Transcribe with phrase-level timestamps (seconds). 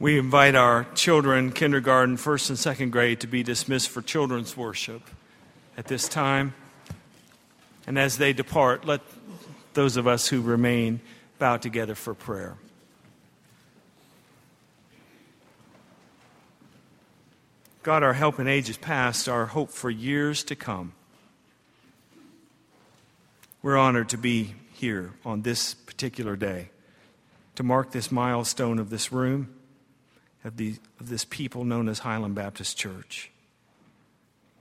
[0.00, 5.02] We invite our children, kindergarten, first and second grade, to be dismissed for children's worship
[5.76, 6.54] at this time.
[7.86, 9.00] And as they depart, let
[9.74, 11.00] those of us who remain
[11.38, 12.56] bow together for prayer.
[17.82, 20.92] God, our help in ages past, our hope for years to come.
[23.62, 26.70] We're honored to be here on this particular day
[27.56, 29.54] to mark this milestone of this room,
[30.44, 33.30] of, the, of this people known as Highland Baptist Church.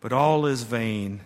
[0.00, 1.20] But all is vain,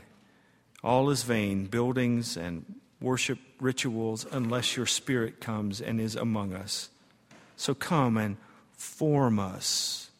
[0.82, 2.64] all is vain, buildings and
[3.00, 6.88] worship rituals, unless your Spirit comes and is among us.
[7.56, 8.36] So come and
[8.72, 10.10] form us,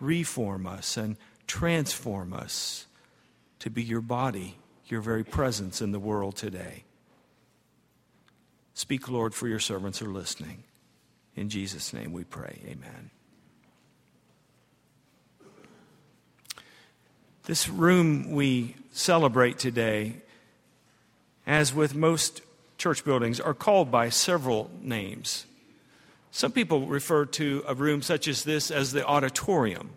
[0.00, 2.86] reform us, and transform us
[3.60, 4.56] to be your body,
[4.86, 6.84] your very presence in the world today.
[8.74, 10.62] Speak, Lord, for your servants are listening.
[11.36, 12.60] In Jesus' name we pray.
[12.66, 13.10] Amen.
[17.48, 20.16] This room we celebrate today,
[21.46, 22.42] as with most
[22.76, 25.46] church buildings, are called by several names.
[26.30, 29.88] Some people refer to a room such as this as the auditorium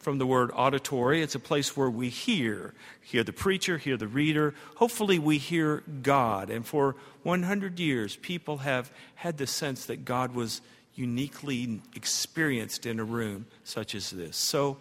[0.00, 1.22] from the word auditory.
[1.22, 4.54] It's a place where we hear, hear the preacher, hear the reader.
[4.74, 6.50] Hopefully, we hear God.
[6.50, 10.62] And for 100 years, people have had the sense that God was
[10.96, 14.36] uniquely experienced in a room such as this.
[14.36, 14.78] So,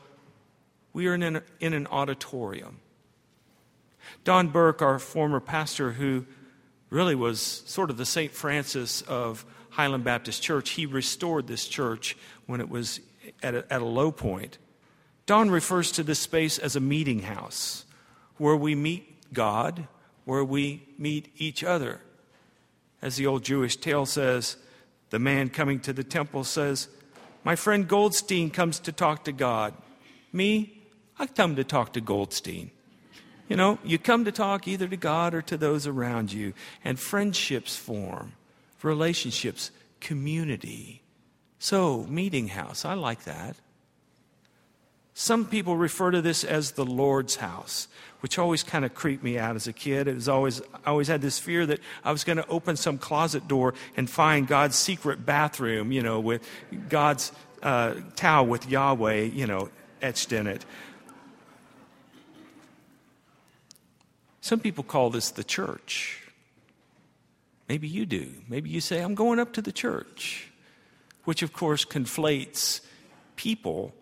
[0.93, 2.79] we are in an, in an auditorium.
[4.23, 6.25] Don Burke, our former pastor, who
[6.89, 8.31] really was sort of the St.
[8.31, 12.99] Francis of Highland Baptist Church, he restored this church when it was
[13.41, 14.59] at a, at a low point.
[15.25, 17.85] Don refers to this space as a meeting house
[18.37, 19.87] where we meet God,
[20.25, 22.01] where we meet each other.
[23.01, 24.57] As the old Jewish tale says,
[25.09, 26.87] the man coming to the temple says,
[27.43, 29.73] My friend Goldstein comes to talk to God.
[30.31, 30.82] Me,
[31.19, 32.71] I come to talk to Goldstein.
[33.49, 36.99] You know, you come to talk either to God or to those around you, and
[36.99, 38.33] friendships form,
[38.81, 41.01] relationships, community.
[41.59, 43.55] So, meeting house, I like that.
[45.13, 47.87] Some people refer to this as the Lord's house,
[48.21, 50.07] which always kind of creeped me out as a kid.
[50.07, 52.97] It was always, I always had this fear that I was going to open some
[52.97, 56.47] closet door and find God's secret bathroom, you know, with
[56.89, 59.69] God's uh, towel with Yahweh, you know,
[60.01, 60.65] etched in it.
[64.43, 66.21] Some people call this the church.
[67.69, 68.27] Maybe you do.
[68.49, 70.51] Maybe you say, I'm going up to the church,
[71.23, 72.81] which of course conflates
[73.37, 73.93] people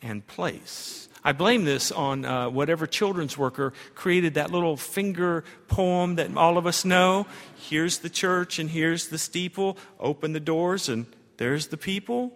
[0.00, 1.10] and place.
[1.22, 6.56] I blame this on uh, whatever children's worker created that little finger poem that all
[6.56, 7.26] of us know.
[7.54, 9.76] Here's the church and here's the steeple.
[10.00, 11.04] Open the doors and
[11.36, 12.32] there's the people.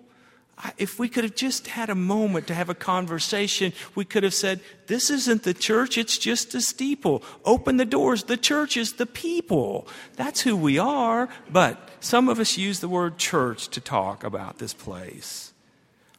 [0.79, 4.33] If we could have just had a moment to have a conversation, we could have
[4.33, 7.23] said, This isn't the church, it's just a steeple.
[7.45, 8.25] Open the doors.
[8.25, 9.87] The church is the people.
[10.17, 11.29] That's who we are.
[11.51, 15.53] But some of us use the word church to talk about this place.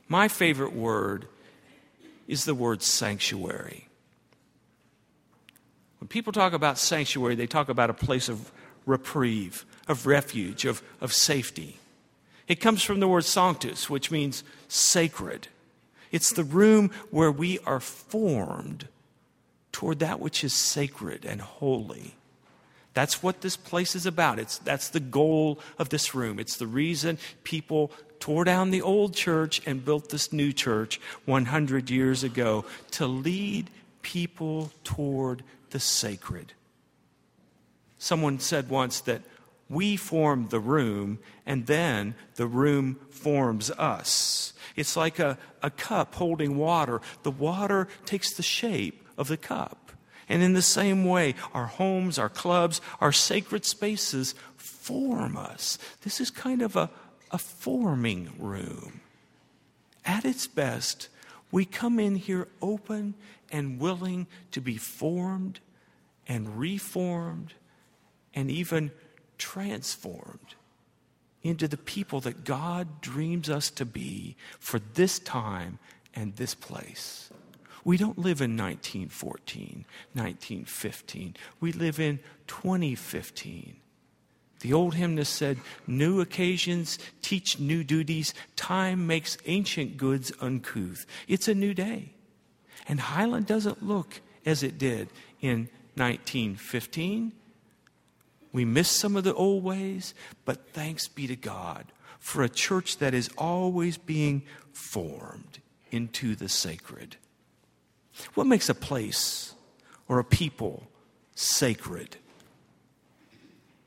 [0.08, 1.28] My favorite word
[2.28, 3.88] is the word sanctuary.
[6.00, 8.52] When people talk about sanctuary, they talk about a place of
[8.86, 11.80] reprieve, of refuge, of, of safety.
[12.48, 15.48] It comes from the word sanctus, which means sacred.
[16.12, 18.88] It's the room where we are formed
[19.72, 22.16] toward that which is sacred and holy.
[22.94, 24.40] That's what this place is about.
[24.40, 26.40] It's, that's the goal of this room.
[26.40, 31.92] It's the reason people tore down the old church and built this new church 100
[31.92, 33.70] years ago to lead
[34.02, 36.54] people toward the sacred.
[38.00, 39.22] Someone said once that
[39.70, 44.54] we form the room and then the room forms us.
[44.76, 47.02] It's like a, a cup holding water.
[47.24, 49.92] The water takes the shape of the cup.
[50.30, 55.78] And in the same way, our homes, our clubs, our sacred spaces form us.
[56.02, 56.90] This is kind of a,
[57.32, 59.02] a forming room.
[60.06, 61.10] At its best,
[61.52, 63.16] we come in here open
[63.52, 65.60] and willing to be formed
[66.28, 67.54] and reformed
[68.34, 68.92] and even
[69.38, 70.56] transformed
[71.44, 75.80] into the people that God dreams us to be for this time
[76.14, 77.30] and this place.
[77.86, 81.36] We don't live in 1914, 1915.
[81.62, 83.78] We live in 2015.
[84.60, 88.34] The old hymnist said, New occasions teach new duties.
[88.56, 91.06] Time makes ancient goods uncouth.
[91.28, 92.14] It's a new day.
[92.88, 97.32] And Highland doesn't look as it did in 1915.
[98.52, 100.14] We miss some of the old ways,
[100.46, 101.86] but thanks be to God
[102.20, 105.60] for a church that is always being formed
[105.92, 107.18] into the sacred.
[108.34, 109.54] What makes a place
[110.08, 110.88] or a people
[111.36, 112.18] sacred?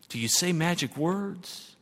[0.09, 1.77] Do you say magic words?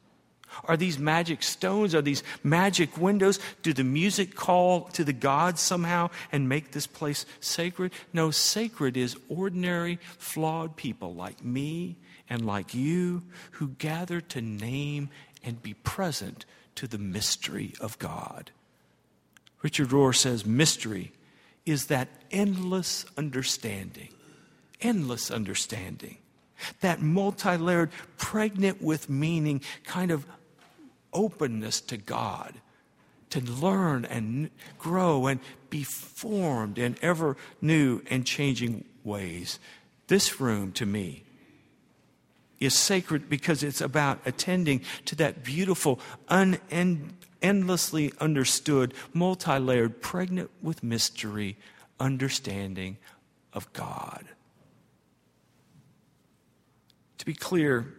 [0.64, 1.94] Are these magic stones?
[1.94, 3.38] Are these magic windows?
[3.62, 7.92] Do the music call to the gods somehow and make this place sacred?
[8.12, 11.96] No, sacred is ordinary, flawed people like me
[12.28, 13.22] and like you
[13.52, 15.10] who gather to name
[15.42, 18.50] and be present to the mystery of God.
[19.62, 21.12] Richard Rohr says mystery
[21.66, 24.08] is that endless understanding,
[24.80, 26.18] endless understanding,
[26.80, 30.26] that multi layered, pregnant with meaning kind of
[31.12, 32.54] openness to God,
[33.30, 35.40] to learn and grow and
[35.70, 39.58] be formed in ever new and changing ways.
[40.06, 41.24] This room to me
[42.60, 47.10] is sacred because it's about attending to that beautiful, unend,
[47.40, 51.56] endlessly understood, multi layered, pregnant with mystery
[52.00, 52.96] understanding
[53.52, 54.24] of God.
[57.18, 57.94] To be clear,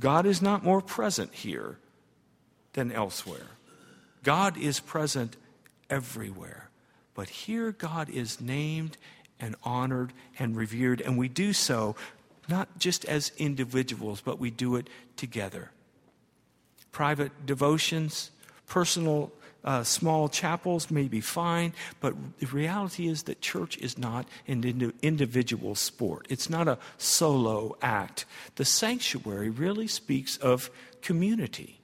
[0.00, 1.78] God is not more present here
[2.76, 3.48] than elsewhere.
[4.22, 5.36] God is present
[5.90, 6.70] everywhere.
[7.14, 8.96] But here, God is named
[9.40, 11.96] and honored and revered, and we do so
[12.48, 15.70] not just as individuals, but we do it together.
[16.92, 18.30] Private devotions,
[18.66, 19.32] personal
[19.64, 24.92] uh, small chapels may be fine, but the reality is that church is not an
[25.02, 26.26] individual sport.
[26.30, 28.26] It's not a solo act.
[28.54, 30.70] The sanctuary really speaks of
[31.02, 31.75] community,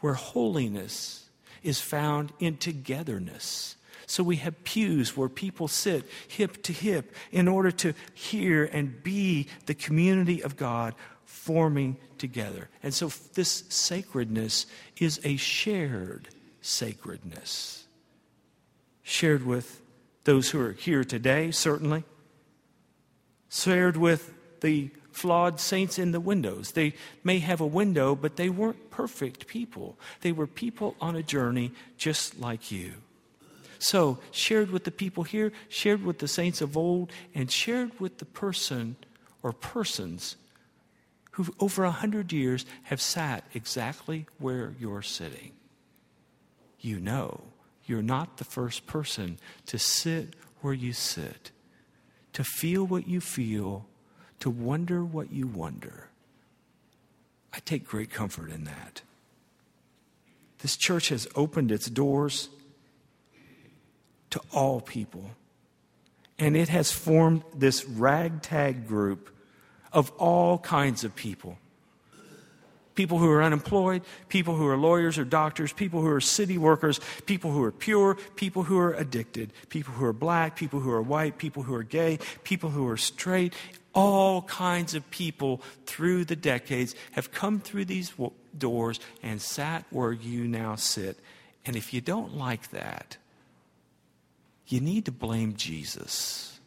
[0.00, 1.28] where holiness
[1.62, 3.76] is found in togetherness
[4.08, 9.02] so we have pews where people sit hip to hip in order to hear and
[9.02, 10.94] be the community of God
[11.26, 12.70] forming together.
[12.82, 14.64] And so this sacredness
[14.98, 16.28] is a shared
[16.62, 17.86] sacredness.
[19.02, 19.82] Shared with
[20.24, 22.02] those who are here today, certainly.
[23.50, 26.72] Shared with the flawed saints in the windows.
[26.72, 26.94] They
[27.24, 29.98] may have a window, but they weren't perfect people.
[30.20, 32.94] They were people on a journey just like you.
[33.80, 38.18] So, shared with the people here, shared with the saints of old, and shared with
[38.18, 38.96] the person
[39.42, 40.36] or persons
[41.32, 45.52] who, over a hundred years, have sat exactly where you're sitting.
[46.80, 47.42] You know
[47.88, 51.50] you're not the first person to sit where you sit,
[52.34, 53.86] to feel what you feel,
[54.40, 56.08] to wonder what you wonder.
[57.52, 59.02] I take great comfort in that.
[60.58, 62.48] This church has opened its doors
[64.30, 65.30] to all people.
[66.38, 69.34] And it has formed this ragtag group
[69.92, 71.58] of all kinds of people
[72.98, 76.98] people who are unemployed, people who are lawyers or doctors, people who are city workers,
[77.26, 81.00] people who are pure, people who are addicted, people who are black, people who are
[81.00, 83.54] white, people who are gay, people who are straight.
[83.94, 88.12] All kinds of people through the decades have come through these
[88.58, 91.20] doors and sat where you now sit.
[91.64, 93.16] And if you don't like that,
[94.66, 96.57] you need to blame Jesus.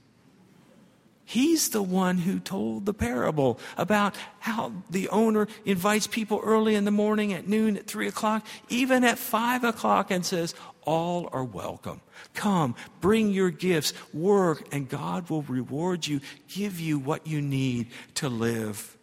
[1.32, 6.84] He's the one who told the parable about how the owner invites people early in
[6.84, 11.46] the morning, at noon, at three o'clock, even at five o'clock, and says, All are
[11.46, 12.02] welcome.
[12.34, 17.88] Come, bring your gifts, work, and God will reward you, give you what you need
[18.16, 18.98] to live.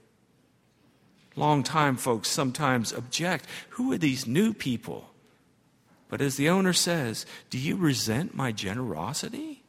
[1.35, 5.15] Long time folks sometimes object who are these new people?
[6.11, 9.63] But as the owner says, Do you resent my generosity?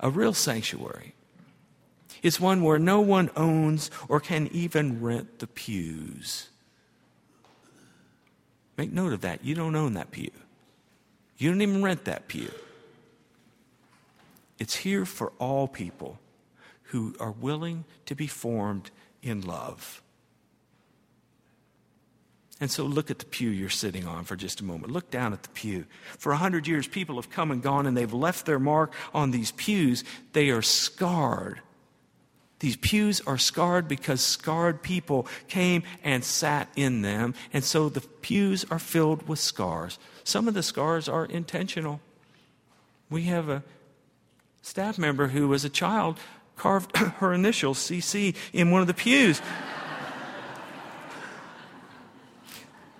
[0.00, 1.14] A real sanctuary
[2.22, 6.48] It's one where no one owns or can even rent the pews.
[8.76, 9.44] Make note of that.
[9.44, 10.30] You don't own that pew,
[11.38, 12.50] you don't even rent that pew.
[14.58, 16.18] It's here for all people
[16.84, 18.90] who are willing to be formed
[19.22, 20.02] in love.
[22.60, 24.92] And so look at the pew you're sitting on for just a moment.
[24.92, 25.84] Look down at the pew.
[26.18, 29.30] For a hundred years, people have come and gone and they've left their mark on
[29.30, 30.04] these pews.
[30.32, 31.60] They are scarred.
[32.60, 37.34] These pews are scarred because scarred people came and sat in them.
[37.52, 39.98] And so the pews are filled with scars.
[40.24, 42.00] Some of the scars are intentional.
[43.10, 43.62] We have a
[44.62, 46.18] staff member who, as a child,
[46.56, 49.42] carved her initials, CC, in one of the pews.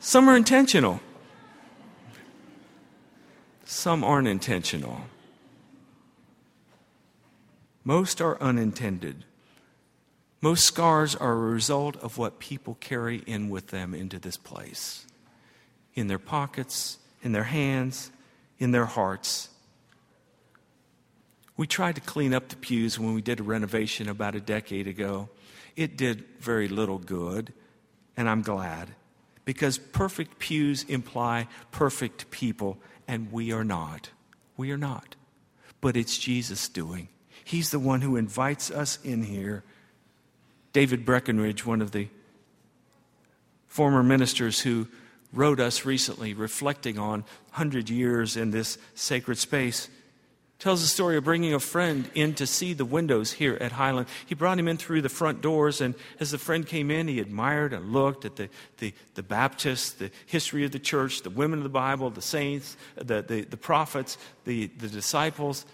[0.07, 1.01] Some are intentional,
[3.65, 5.01] some aren't intentional.
[7.83, 9.25] Most are unintended.
[10.41, 15.07] Most scars are a result of what people carry in with them into this place
[15.97, 18.13] in their pockets, in their hands,
[18.61, 19.49] in their hearts.
[21.57, 24.87] We tried to clean up the pews when we did a renovation about a decade
[24.87, 25.31] ago.
[25.75, 27.53] It did very little good,
[28.17, 28.95] and I'm glad
[29.47, 32.77] because perfect pews imply perfect people,
[33.09, 34.11] and we are not.
[34.59, 35.17] We are not.
[35.81, 37.09] But it's Jesus doing.
[37.45, 39.63] He's the one who invites us in here.
[40.75, 42.09] David Breckenridge, one of the
[43.69, 44.89] former ministers who
[45.33, 49.89] wrote us recently, reflecting on 100 years in this sacred space,
[50.59, 54.09] tells the story of bringing a friend in to see the windows here at Highland.
[54.25, 57.21] He brought him in through the front doors, and as the friend came in, he
[57.21, 58.49] admired and looked at the,
[58.79, 62.77] the, the Baptists, the history of the church, the women of the Bible, the saints,
[62.97, 65.67] the, the, the prophets, the, the disciples.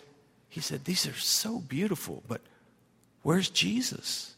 [0.48, 2.40] He said, These are so beautiful, but
[3.22, 4.34] where's Jesus?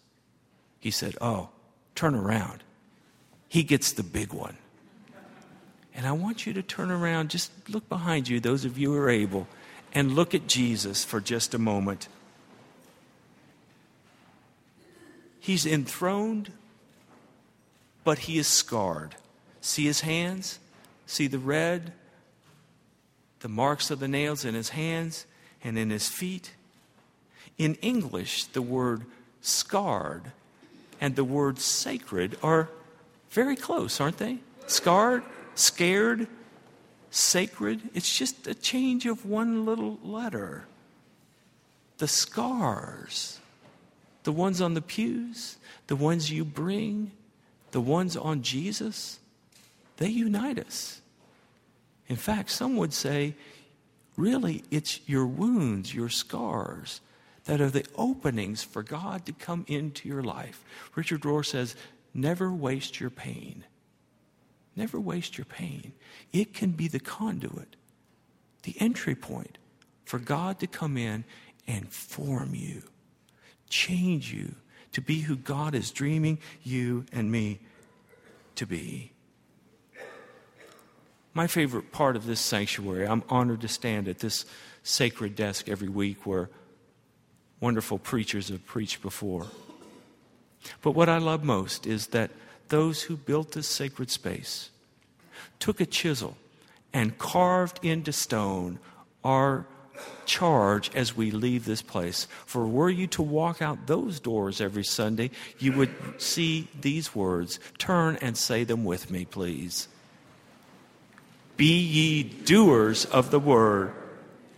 [0.78, 1.48] He said, Oh,
[1.94, 2.62] turn around.
[3.48, 4.58] He gets the big one.
[5.94, 8.98] And I want you to turn around, just look behind you, those of you who
[8.98, 9.46] are able
[9.94, 12.08] and look at Jesus for just a moment.
[15.38, 16.52] He's enthroned,
[18.02, 19.14] but he is scarred.
[19.60, 20.58] See his hands?
[21.06, 21.92] See the red?
[23.40, 25.26] The marks of the nails in his hands
[25.62, 26.52] and in his feet?
[27.56, 29.04] In English, the word
[29.42, 30.32] scarred
[31.00, 32.68] and the word sacred are
[33.30, 34.38] very close, aren't they?
[34.66, 35.22] Scarred,
[35.54, 36.26] scared,
[37.14, 37.80] sacred.
[37.94, 40.64] It's just a change of one little letter.
[41.98, 43.38] The scars,
[44.24, 45.56] the ones on the pews,
[45.86, 47.12] the ones you bring,
[47.70, 49.20] the ones on Jesus,
[49.98, 51.00] they unite us.
[52.08, 53.34] In fact, some would say,
[54.16, 57.00] really, it's your wounds, your scars,
[57.44, 60.64] that are the openings for God to come into your life.
[60.94, 61.76] Richard Rohr says,
[62.12, 63.64] never waste your pain.
[64.76, 65.92] Never waste your pain.
[66.32, 67.76] It can be the conduit,
[68.62, 69.58] the entry point
[70.04, 71.24] for God to come in
[71.66, 72.82] and form you,
[73.68, 74.54] change you
[74.92, 77.60] to be who God is dreaming you and me
[78.56, 79.12] to be.
[81.32, 84.44] My favorite part of this sanctuary, I'm honored to stand at this
[84.84, 86.48] sacred desk every week where
[87.58, 89.46] wonderful preachers have preached before.
[90.80, 92.30] But what I love most is that
[92.68, 94.70] those who built this sacred space
[95.58, 96.36] took a chisel
[96.92, 98.78] and carved into stone
[99.24, 99.66] our
[100.26, 102.26] charge as we leave this place.
[102.46, 107.60] For were you to walk out those doors every Sunday, you would see these words.
[107.78, 109.88] Turn and say them with me, please.
[111.56, 113.92] Be ye doers of the word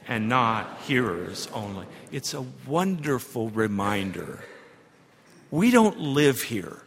[0.09, 1.87] and not hearers only.
[2.11, 4.45] It's a wonderful reminder.
[5.51, 6.79] We don't live here.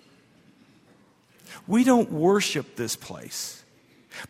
[1.69, 3.63] We don't worship this place.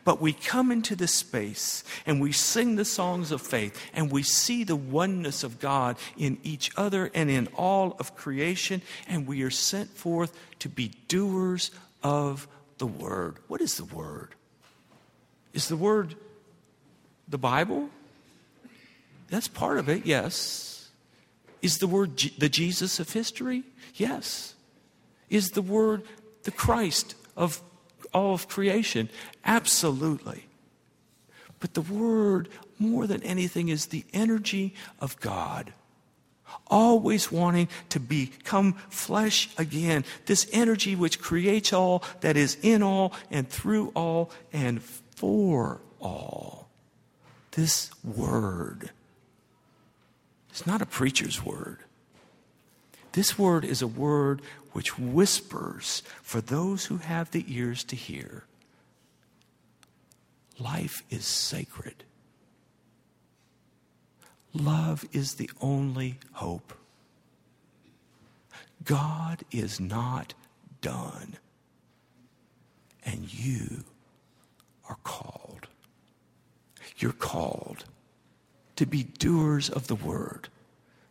[0.03, 4.23] But we come into this space and we sing the songs of faith and we
[4.23, 9.41] see the oneness of God in each other and in all of creation, and we
[9.41, 11.71] are sent forth to be doers
[12.03, 12.45] of
[12.77, 13.37] the Word.
[13.47, 14.35] What is the Word?
[15.53, 16.15] Is the Word
[17.29, 17.89] the Bible?
[19.29, 20.89] That's part of it, yes.
[21.61, 23.63] Is the Word G- the Jesus of history?
[23.95, 24.55] Yes.
[25.29, 26.03] Is the Word
[26.43, 27.61] the Christ of
[28.13, 29.09] all of creation?
[29.45, 30.45] Absolutely.
[31.59, 35.73] But the Word, more than anything, is the energy of God.
[36.67, 40.05] Always wanting to become flesh again.
[40.25, 46.69] This energy which creates all, that is in all, and through all, and for all.
[47.51, 48.91] This Word.
[50.49, 51.77] It's not a preacher's word.
[53.13, 58.43] This word is a word which whispers for those who have the ears to hear.
[60.59, 62.03] Life is sacred.
[64.53, 66.73] Love is the only hope.
[68.83, 70.33] God is not
[70.81, 71.37] done.
[73.03, 73.83] And you
[74.87, 75.67] are called.
[76.97, 77.85] You're called
[78.75, 80.49] to be doers of the word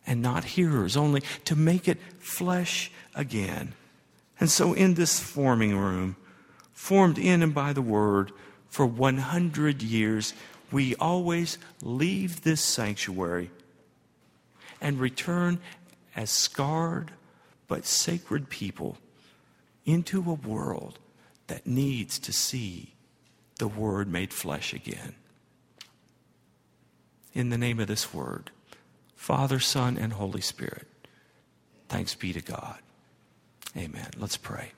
[0.09, 3.73] and not hearers only, to make it flesh again.
[4.39, 6.15] And so, in this forming room,
[6.73, 8.31] formed in and by the Word
[8.69, 10.33] for 100 years,
[10.71, 13.51] we always leave this sanctuary
[14.81, 15.59] and return
[16.15, 17.11] as scarred
[17.67, 18.97] but sacred people
[19.85, 20.97] into a world
[21.47, 22.95] that needs to see
[23.59, 25.13] the Word made flesh again.
[27.33, 28.49] In the name of this Word,
[29.19, 30.87] Father, Son, and Holy Spirit.
[31.89, 32.79] Thanks be to God.
[33.75, 34.07] Amen.
[34.17, 34.71] Let's pray.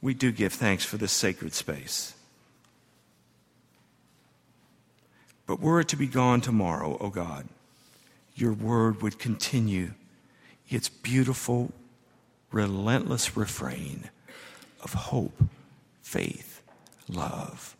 [0.00, 2.14] We do give thanks for this sacred space.
[5.46, 7.46] But were it to be gone tomorrow, O oh God,
[8.34, 9.92] your word would continue
[10.68, 11.70] its beautiful,
[12.50, 14.10] relentless refrain
[14.82, 15.44] of hope,
[16.02, 16.61] faith,
[17.08, 17.76] love.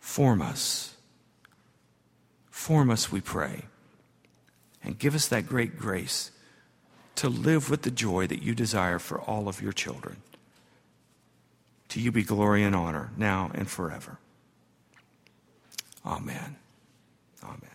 [0.00, 0.96] Form us.
[2.50, 3.62] Form us, we pray.
[4.82, 6.30] And give us that great grace
[7.16, 10.16] to live with the joy that you desire for all of your children.
[11.90, 14.18] To you be glory and honor now and forever.
[16.04, 16.56] Amen.
[17.42, 17.73] Amen.